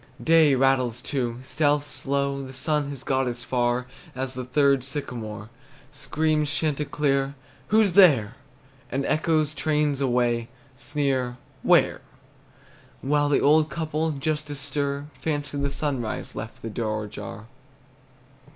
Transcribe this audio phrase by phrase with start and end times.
[0.23, 3.85] Day rattles, too, Stealth's slow; The sun has got as far
[4.15, 5.51] As the third sycamore.
[5.91, 7.35] Screams chanticleer,
[7.67, 8.33] "Who's there?"
[8.91, 12.01] And echoes, trains away, Sneer "Where?"
[13.03, 17.45] While the old couple, just astir, Fancy the sunrise left the door ajar!